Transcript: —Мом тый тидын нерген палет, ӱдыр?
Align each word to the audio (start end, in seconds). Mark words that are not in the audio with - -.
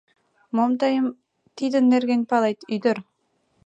—Мом 0.55 0.71
тый 0.79 0.95
тидын 1.57 1.83
нерген 1.93 2.21
палет, 2.29 2.59
ӱдыр? 2.75 2.97